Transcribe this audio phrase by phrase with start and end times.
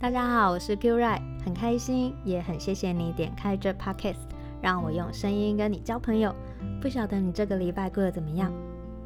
[0.00, 4.14] 大家好，我是 Q Ray，很开心，也很谢谢你点开这 Podcast，
[4.62, 6.32] 让我用声音跟你交朋友。
[6.80, 8.52] 不晓得你这个礼拜过得怎么样？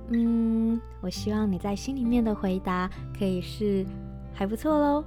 [0.09, 3.87] 嗯，我希望你在心里面的回答可以是
[4.35, 5.03] 还不错喽。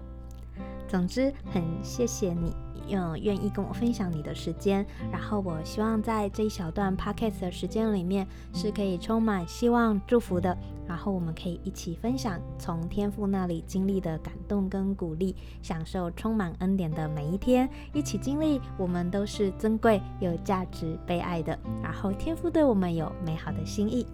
[0.88, 2.56] 总之，很谢谢你。
[2.90, 10.58] 嗯，愿意跟我分享你的时间，然后我希望在这一小段 podcast 的时间里面是可以充满希望、祝福的，
[10.88, 24.06] 然后我们可以一起分享从天父那里经历的感动跟鼓励，享受充满恩典的每一天，一起经历我们都是尊贵、有价值、被爱的，然后天父对我们有美好的心意。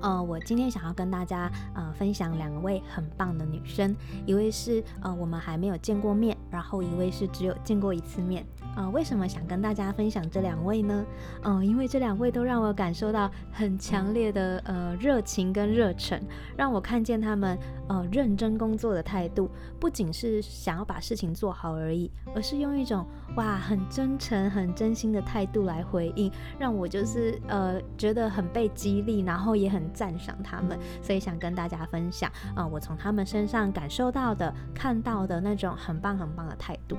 [0.00, 3.94] 呃，我今天想要跟大家呃分享两位很棒的女生，
[4.24, 8.46] 一位是呃我们还没有见过面，然后一位是只有见过一次面。
[8.76, 11.04] 呃，为什么想跟大家分享这两位呢？
[11.42, 16.20] 呃，因为这两位都让我感受到很强烈的呃热情跟热忱，
[16.56, 36.96] 让我看见他们呃认真工作的态度，不仅是想要把事情做好而已，而是用一种哇很真诚、很真心的态度来回应，让我就是呃觉得很被激励，然后也很赞赏他们，所以想跟大家分享啊、我从他们身上感受到的、看到的那种很棒很棒的态度。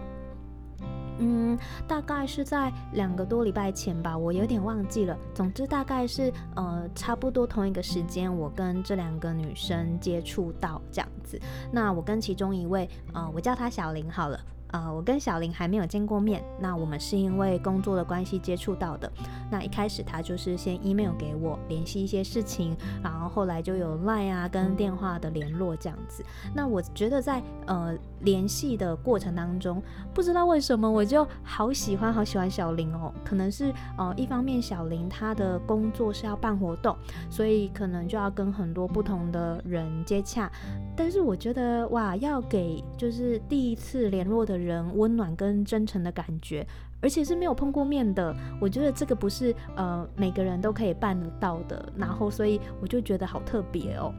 [1.20, 5.18] 嗯，大概是在两个多礼拜前吧，我有点忘记了。
[5.34, 11.40] 总之大概是呃差不多同一个时间，我跟这两个女生接触到这样子。
[11.72, 14.40] 那我跟其中一位，呃，我叫她小林好了。
[14.74, 19.12] 呃，我跟小林还没有见过面，那我们是因为工作的关系接触到的。
[19.52, 26.24] 那一开始他就是先 email 给我联系一些事情，然后后来就有 line 啊跟电话的联络这样子。
[26.56, 27.94] 那我觉得在呃
[28.24, 29.82] 联系的过程当中，
[30.14, 36.96] 不知道为什么我就好喜欢好喜欢小林哦，可能是呃一方面小林他的工作是要办活动，
[37.30, 40.52] 所以可能就要跟很多不同的人接洽。
[40.96, 46.66] 但是我觉得哇，要给就是第一次联络的人温暖跟真诚的感觉，
[47.02, 54.14] 而且是没有碰过面的，我觉得这个不是呃每个人都可以办得到的，然后所以我就觉得好特别哦。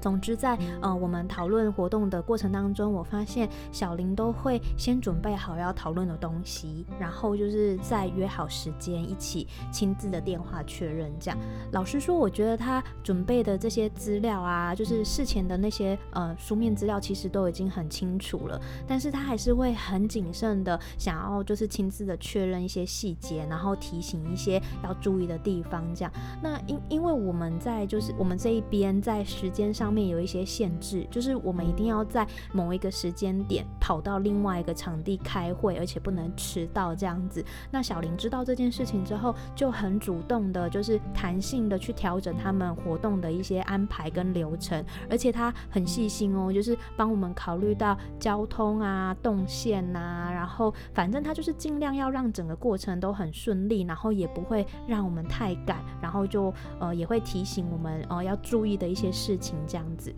[0.00, 11.10] 总之在，呃我们讨论活动的过程当中，我发现小林都会先准备好要讨论的东西，然后就是再约好时间一起亲自的电话确认。
[11.18, 11.38] 这样，
[11.72, 25.82] 老实说，我觉得他准备的这些资料啊，就是事前的那些呃书面资料，其实都已经很清楚了，但是他还是会很谨慎的想要就是亲自的确认一些细节，然后提醒一些要注意的地方。
[25.94, 29.87] 这样，那因因为我们在就是我们这一边在时间上。
[29.88, 37.42] 上面有一些限制，就是我们一定要在某一个时间点跑到另外一个场地开会，而且不能迟到这样子。
[37.70, 59.77] 那小林知道这件事情之后，就很主动的，就是弹性的去调整他们活动的一些安排跟流程，而且他很细心哦，就是帮我们考虑到交通啊、动线呐、啊，然后反正他就是尽量要让整个过程都很顺利，然后也不会让我们太赶，然后就呃也会提醒我们呃要注意的一些事情这样。
[59.78, 60.14] 这样子，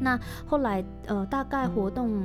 [0.00, 2.22] 那后来呃，大概活动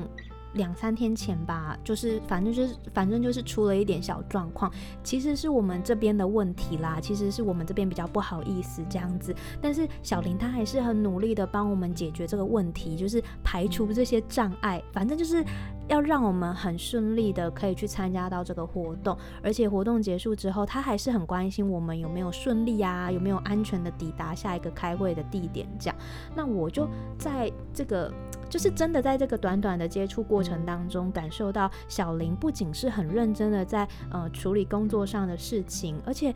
[0.53, 4.71] 两三天前吧，就是反正就是反正就是出了一点小状况，
[5.03, 15.43] 其实是我们这边的问题啦，其实是我们这边比较不好意思这样子，但是小林他还是很努力的帮我们解决这个问题，就是排除这些障碍，反正就是。
[15.89, 25.95] 要让我们很顺利的可以去参加到这个活动，而且活动结束之后，他还是很关心我们有没有顺利啊，有没有安全的抵达下一个开会的地点这样。
[26.35, 28.13] 那我就在这个，
[28.49, 36.33] 就是真的在这个短短的接触过程当中，感受到小林不仅是很认真的在呃处理工作上的事情，而且。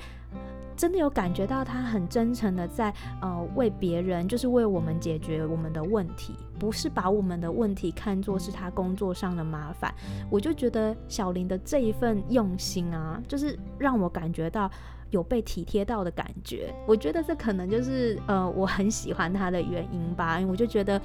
[0.76, 2.92] 真的有感觉到他很真诚的在
[3.22, 9.94] 呃为别人，就是为我们解决我们的问题，不是把我们的问题看作是他工作上的麻烦。
[10.32, 14.68] 我就觉得小林的这一份用心啊，就是让我感觉到
[15.12, 16.74] 有被体贴到的感觉。
[16.88, 21.00] 我觉得这可能就是呃我很喜欢他的原因吧，我就觉得。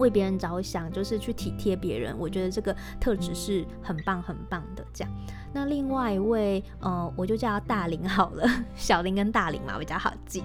[0.00, 4.84] 为别人着想，就是去体贴别人，我觉得这个特质是很棒很棒的。
[4.92, 5.12] 这样，
[5.52, 10.42] 那另外一位，呃，我就叫大林好了， 小林跟大林嘛比较好记。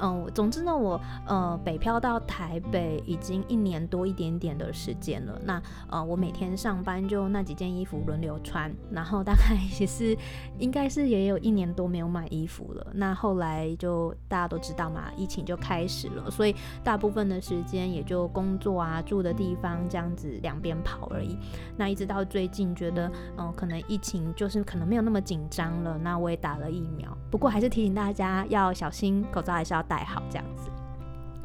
[0.00, 5.38] 嗯、总之呢，我呃北漂到台北已经一年多一点点的时间了。
[5.44, 10.16] 那呃，我每天上班就那几件衣服轮流穿，然后大概也是
[10.58, 12.86] 应该是也有一年多没有买衣服了。
[12.94, 18.52] 那后来就大家都知道嘛，疫情就开始了，所以大部分的时间也就工。
[18.58, 21.36] 作啊，住的地方这样子两边跑而已。
[21.76, 25.96] 那一直到最近觉得，嗯、呃，可能疫情就是可能没有那么紧张了。
[25.98, 30.70] 那我也打了疫苗，不过还是提醒大家要小心，口罩还是要戴好这样子。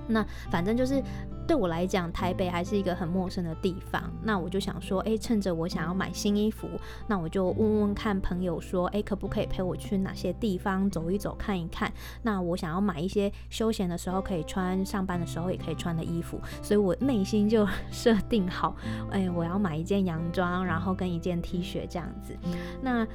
[0.08, 1.04] 那反正就是
[1.48, 4.04] 对我来讲，台北还是一个很陌生的地方。
[4.22, 6.68] 那我就想说，诶，趁着我想要买新衣服，
[7.08, 11.92] 那我就问问看朋友说，诶，可不可以陪我去哪些地方走一走、看一看？
[12.22, 18.76] 那我想要买一些休闲的时候可以穿、上班的时候也可以穿的衣服，所以我内心就 设定好，
[19.12, 22.36] 诶，我要买一件洋装，然后跟一件 T 恤这样子。
[22.82, 23.08] 那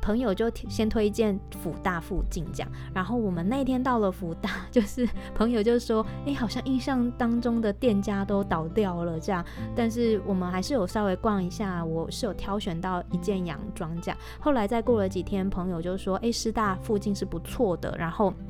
[0.00, 9.44] 朋友就先推荐福大附近这样，然后我们那天到了福大， 就是朋友就说，哎，好像印象当中的店家都倒掉了这样，
[9.74, 14.18] 但是我们还是有稍微逛一下，我是有挑选到一件洋装这样。
[14.40, 18.32] 后来再过了几天，朋友就说，哎，师大附近是不错的，然后。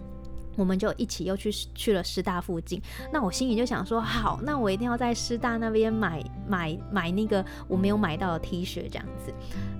[0.56, 2.80] 我们就一起又去去了师大附近，
[3.12, 9.32] 那我心里就想说，好，那我一定要在师大那边买买买那个我没有买到的 T 恤这样子，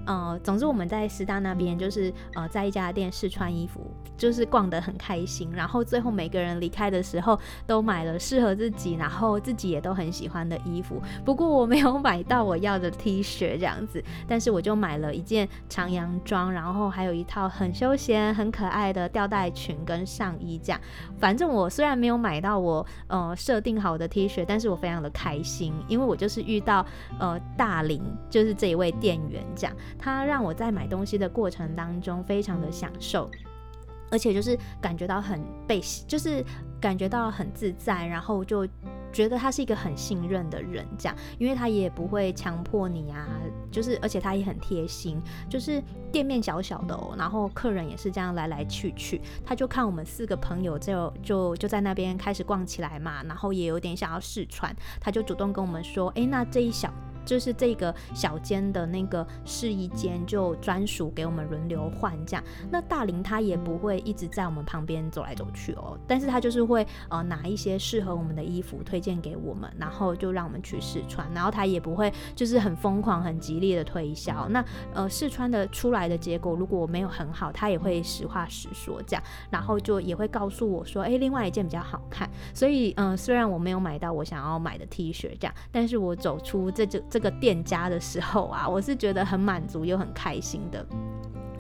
[0.06, 3.80] 呃，总之我们在师大那边就是呃在一家店试穿衣服，
[4.16, 11.00] 就是逛得很开心，然后最后每个人离开的时候都买了适合自己，然后自己也都很喜欢的衣服。
[11.24, 20.58] 不过我没有买到我要的 T 恤这样子，但是我就买了一件长洋装，然后还有一套很休闲很可爱的吊带裙跟上衣。
[20.62, 20.80] 这样，
[21.18, 26.84] 反正我虽然没有买到我呃设定好的 T 恤，但是我非常的开心，因为我就是遇遇到
[27.20, 33.30] 呃大林，就是这一位店员，这样他让我在买东西的过程当中非常的享受，
[34.10, 36.42] 而且就是感觉到很被，就是
[36.80, 38.66] 感觉到很自在，然后就。
[39.16, 43.26] 觉得他是一个很信任的人，这样，因为他也不会强迫你啊，
[43.70, 45.18] 就是，而且他也很贴心，
[45.48, 45.82] 就是
[46.12, 56.92] 店面小小的，然后客人也是这样来来去去，他就看我们四个朋友就就就在那边开始逛起来嘛，然后也有点想要试穿，他就主动跟我们说，哎，那这一小。
[57.26, 62.42] 就是这个小间的那个试衣间，就专属给我们轮流换这样。
[62.70, 71.26] 那大林他也不会一直在我们旁边走来走去哦，但是他就是会呃拿一些适合我们的衣服推荐给我们，然后就让我们去试穿。
[71.34, 74.48] 然后他也不会就是很疯狂、很极力的推销。
[74.48, 74.64] 那
[74.94, 79.22] 呃试穿的出来的结果如果没有很好，他也会实话实说这样。
[79.50, 82.30] 然后就也会告诉我说，哎，另外一件比较好看。
[82.54, 87.02] 所以嗯、虽然我没有买到我想要买的 T 恤这样，但是我走出这就。
[87.16, 90.86] 这个店家的时候啊， 我是觉得很满足又很开心的，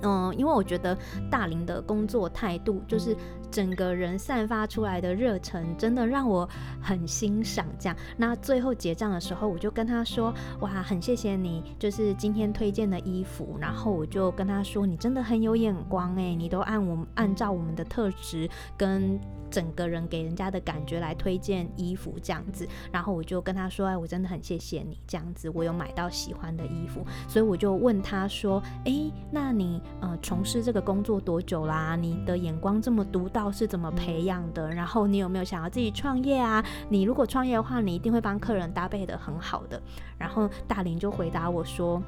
[0.02, 0.94] 嗯，因为我觉得
[1.30, 3.16] 大林的工作态度，就是
[3.50, 6.48] 整个人散发出来的热忱，真的让我
[6.80, 7.66] 很欣赏。
[7.78, 19.18] 这样，那最后结账的时候，我就跟他说：“哇，很谢谢你，就是今天推荐的衣服。”然后我就跟他说：“你真的很有眼光哎，你都按我们按照我们的特质跟。”
[19.48, 31.94] 整个人给人家的感觉来推荐衣服这样子，然后我就跟他说：“哎，我真的很谢谢你这样子，我有买到喜欢的衣服。”所以我就问他说：“哎，那你呃从事这个工作多久啦？
[31.94, 34.72] 你的眼光这么独到，是怎么培养的？
[34.72, 36.64] 然后你有没有想要自己创业啊？
[36.88, 39.80] 你如果创业的话，你一定会帮客人搭配的很好的。”
[40.16, 42.02] 然后大林就回答我说。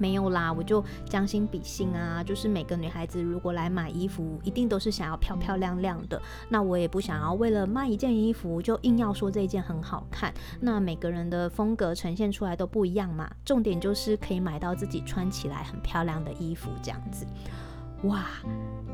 [0.00, 6.18] 没有啦，我就将心比心啊，就是每个女孩子如果来买衣服，一定都是想要漂漂亮亮的。
[6.48, 10.32] 那我也不想要为了卖一件衣服，就硬要说这一件很好看。
[10.58, 17.26] 那每个人的风格呈现出来都不一样嘛，重点就是可以买到自己穿起来很漂亮的衣服，这样子。
[18.04, 18.24] 哇，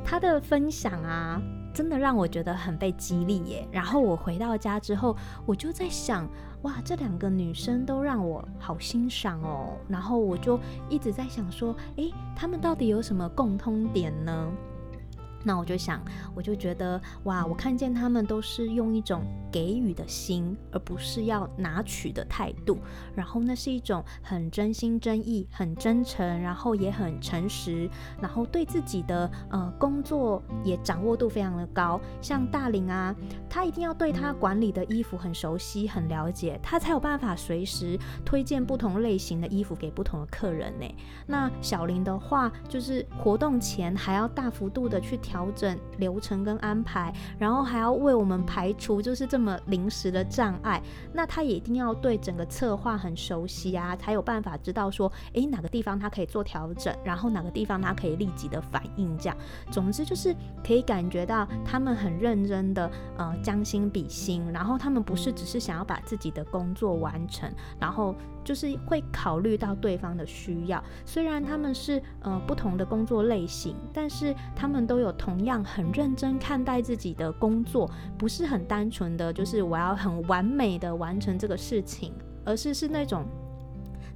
[0.04, 1.40] 他的分享啊，
[1.72, 3.68] 真的让我觉得很被激励耶。
[3.70, 5.16] 然后我回到家之后，
[5.46, 6.28] 我就在想，
[6.62, 9.74] 哇，这两个女生都让我好欣赏哦。
[9.88, 14.50] 然后我就一直在想说，诶，她们到底有什么共通点呢？
[15.46, 16.02] 那我就想，
[16.34, 19.22] 我就觉得哇，我看见他们都是用一种
[19.52, 22.78] 给予的心，而不是要拿取的态度。
[23.14, 27.88] 然后那是一种很真心真意、很真诚，然后也很诚实，
[28.20, 32.00] 然后对自己的呃工作也掌握度非常的高。
[32.20, 33.14] 像大林啊，
[33.48, 40.94] 他一定要对他管理的衣服很熟悉、很了解，他才有办法随时推荐不同类型的衣服给不同的客人呢。
[41.24, 45.35] 那小林的话，就是活动前还要大幅度的去调。
[45.36, 50.82] 调整流程跟安排，然后还要为我们排除就是这么临时的障碍。
[51.12, 59.14] 那他也一定要对整个策划很熟悉啊，才有办法知道说，诶，哪个地方他可以做调整，然后哪个地方他可以立即的反应。
[59.18, 59.36] 这样，
[59.70, 60.34] 总之就是
[60.66, 68.14] 可以感觉到他们很认真的呃将心比心，然后他们不是只是想要把自己的工作完成，然后。
[68.46, 82.12] 就是会考虑到对方的需要，虽然他们是呃不同的工作类型，但是他们都有同样很认真看待自己的工作，不是很单纯的就是我要很完美的完成这个事情，
[82.44, 83.26] 而是是那种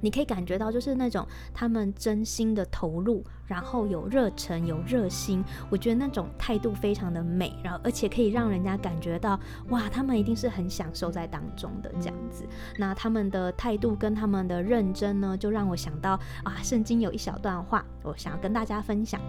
[0.01, 9.39] 你可以感觉到，就是那种他们真心的投入，然后有热忱、有热心，我觉得那种态度非常的美，然后而且可以让人家感觉到，
[9.69, 12.45] 哇，他们一定是很享受在当中的这样子。
[12.77, 19.21] 那他们的态度跟他们的认真呢，就让我想到啊，圣经有一小段话，我想要跟大家分享：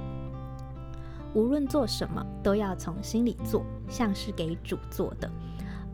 [1.34, 5.30] 无论做什么，都要从心里做，像是给主做的。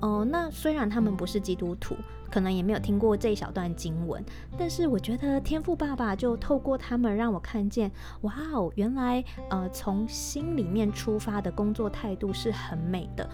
[0.01, 1.97] 哦，那虽然他们不是基督徒，
[2.31, 4.25] 可能也没有听过这一小段经文，
[4.57, 7.91] 但是我觉得天赋爸爸就透过他们让我看见，
[8.23, 13.29] 哇哦，原来呃从心里面出发的工作态度是很美的，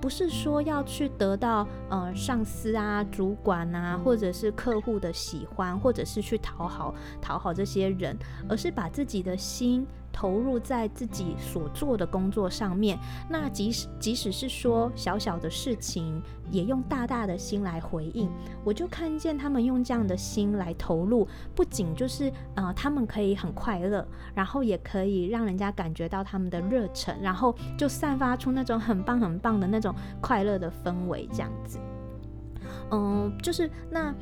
[0.00, 8.16] 不是说要去得到呃上司啊、主管啊，或者是客户的喜欢，或者是去讨好讨好这些人，
[8.48, 9.86] 而是把自己的心。
[10.18, 12.98] 投入在自己所做的工作上面，
[13.30, 16.20] 那即使即使是说小小的事情，
[16.50, 18.28] 也用大大的心来回应。
[18.64, 31.78] 我就看见他们用这样的心来投入，不仅就是呃，他们可以很快乐，然后也可以让人家感觉到他们的热忱，然后就散发出那种很棒很棒的那种快乐的氛围，这样子。
[32.90, 34.12] 嗯、就是那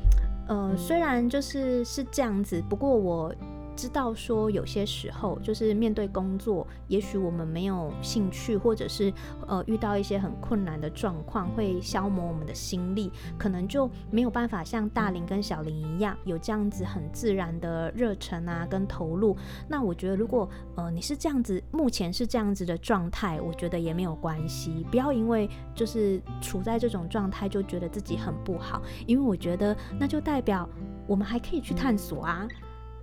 [0.47, 3.33] 呃，虽然就是是这样子，不过我。
[3.77, 9.13] 知道说有些时候就是面对工作，也许我们没有兴趣，或者是
[9.47, 19.37] 呃遇到一些很困难的状况，会消磨我们的心力，可能就没有办法像大林跟小林一样有这样子很自然的热忱啊跟投入。
[19.69, 30.67] 那我觉得如果呃你是这样子，目前是这样子的状态，我觉得也没有关系，不要因为就是处在这种状态就觉得自己很不好，因为我觉得那就代表
[31.05, 32.47] 我们还可以去探索啊。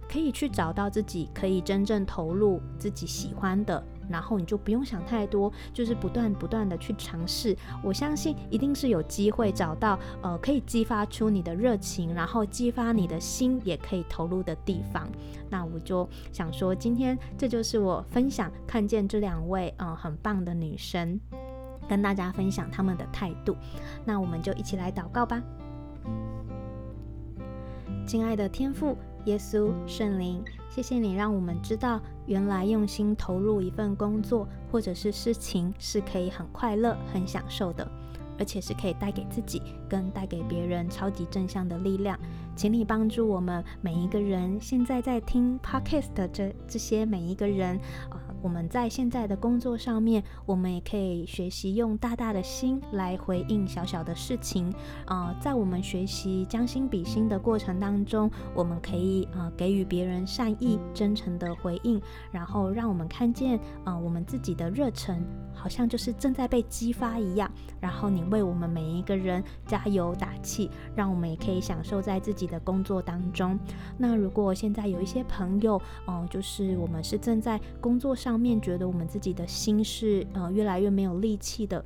[0.08, 7.56] 可以去找到自己可以真正投入自己喜欢的，然后你就不用想太多，就是不断不断的去尝试。
[7.82, 15.08] 我相信一定是有机会找到呃可以激发出你的热情，然后激发你的心也可以投入的地方。
[15.50, 21.20] 那我就想说，今天这就是我分享看见这两位嗯、很棒的女生，
[21.88, 23.56] 跟大家分享他们的态度。
[24.04, 25.42] 那我们就一起来祷告吧，
[28.06, 28.96] 亲爱的天父。
[29.24, 37.90] 耶稣圣灵，谢谢你让我们知道，原来用心投入一份工作或者是事情是可以很快乐、很享受的，
[38.38, 42.18] 而且是可以带给自己跟带给别人超级正向的力量。
[42.54, 47.80] 请你帮助我们每一个人，现在在听 Podcast 的这这些每一个人。
[48.44, 54.70] 我们在现在的工作上面，我们也可以学习用大大的心来回应小小的事情。
[55.06, 61.98] 呃，在我们学习将心比心的过程当中，我们可以呃给予别人善意、真诚的回应，
[62.30, 65.24] 然后让我们看见呃我们自己的热忱，
[65.54, 67.50] 好像就是正在被激发一样。
[67.80, 73.58] 然后你为我们每一个人加油打气，让我们也可以享受在自己的工作当中。
[73.96, 78.33] 那如果现在有一些朋友，哦、就是我们是正在工作上。
[78.34, 81.84] 方面觉得我们自己的心是呃越来越没有力气的，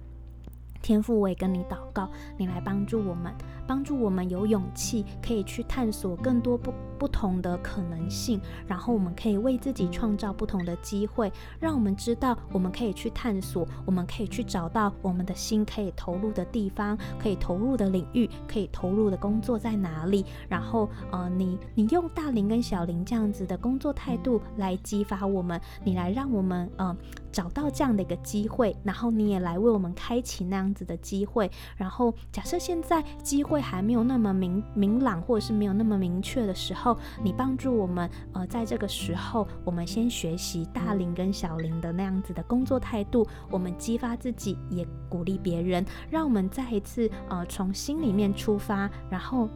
[0.81, 3.31] 天赋，我也跟你祷告，你来帮助我们，
[3.69, 6.75] 帮助我们有勇气可以去探索更多不。
[6.99, 20.27] 不同的可能性，然后我们可以为自己创造不同的机会，让我们知道我们可以去探索，我们可以去找到我们的心可以投入的地方，可以投入的领域，可以投入的工作在哪里。
[20.49, 26.97] 然后，呃，你你用大林跟小林这样子的工作态度来激发我们，你来让我们呃
[27.31, 31.51] 找到这样的一个机会，然后你也来为我们开启那样子的机会。
[31.77, 36.97] 然后，假设现在机会还没有那么明明朗，或者是没有那么明确的时候。
[37.23, 49.49] 你帮助我们，呃，在这个时候，我们先学习大林跟小林的那样子的工作态度，我们激发自己，也鼓励别人，让我们再一次，呃，从心里面出发，然后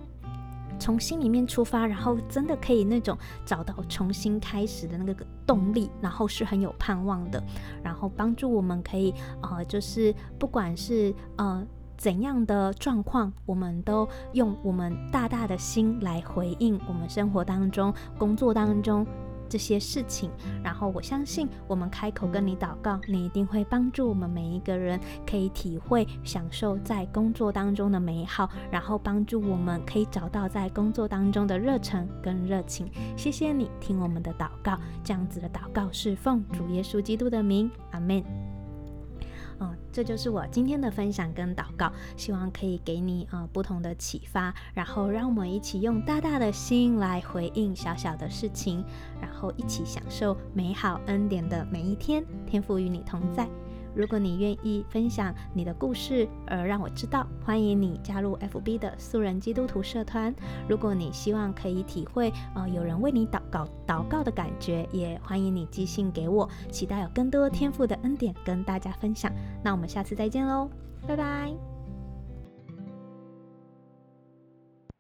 [0.82, 7.40] 从心里面出发，然后真的可以那种找到重新开始的那个动力，然后是很有盼望的，
[7.84, 11.64] 然后帮助我们可以，呃，就是不管是，呃。
[11.98, 19.06] 怎样的状况，我们都用我们大大的心来回应我们生活当中、工作当中
[19.52, 20.30] 这些事情。
[20.64, 32.90] 然后我相信，我们开口跟你祷告，你一定会帮助我们每一个人可以体会、享受在工作当中的美好，然后帮助我们可以找到在工作当中的热忱跟热情。
[33.14, 38.51] 谢谢你听我们的祷告，这样子的祷告是奉主耶稣基督的名，阿门。
[39.62, 48.84] 嗯，这就是我今天的分享跟祷告，希望可以给你呃不同的启发，然后让我们一起用大大的心来回应小小的事情，
[49.20, 52.24] 然后一起享受美好恩典的每一天。
[52.44, 53.48] 天赋与你同在，
[53.94, 60.34] 如果你愿意分享你的故事，而让我知道，欢迎你加入 FB 的素人基督徒社团。
[60.68, 66.48] 如果你希望可以体会呃有人为你祷告祷告的感觉，也欢迎你寄信给我。
[66.70, 69.32] 期待有更多天赋的恩典跟大家分享。
[69.62, 70.68] 那我们下次再见喽，
[71.06, 71.71] 拜拜。